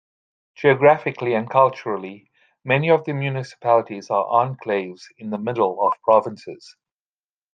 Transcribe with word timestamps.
Geographically 0.55 1.35
and 1.35 1.47
culturally, 1.47 2.31
many 2.63 2.89
of 2.89 3.05
the 3.05 3.13
municipalities 3.13 4.09
are 4.09 4.25
enclaves 4.43 5.03
in 5.19 5.29
the 5.29 5.37
middle 5.37 5.79
of 5.79 5.93
provinces. 6.01 6.75